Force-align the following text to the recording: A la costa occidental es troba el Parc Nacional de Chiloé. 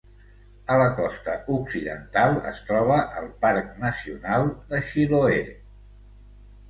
A 0.75 0.75
la 0.81 0.85
costa 0.99 1.35
occidental 1.57 2.33
es 2.53 2.63
troba 2.69 2.97
el 3.21 3.29
Parc 3.47 3.69
Nacional 3.87 4.49
de 4.73 4.81
Chiloé. 4.89 5.39